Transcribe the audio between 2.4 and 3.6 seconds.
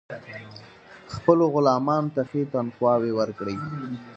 تنخواوې ورکړي.